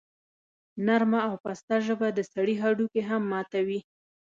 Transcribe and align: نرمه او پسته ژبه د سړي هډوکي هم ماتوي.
نرمه 0.85 1.19
او 1.27 1.33
پسته 1.43 1.75
ژبه 1.85 2.07
د 2.13 2.19
سړي 2.33 2.55
هډوکي 2.63 3.01
هم 3.09 3.21
ماتوي. 3.31 3.79